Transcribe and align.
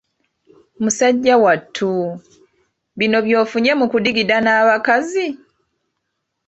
Musajja 0.83 1.35
wattu, 1.43 1.89
bino 2.97 3.17
by'ofunye 3.25 3.71
mu 3.79 3.85
kudigida 3.91 4.35
n'abakazi! 4.41 5.25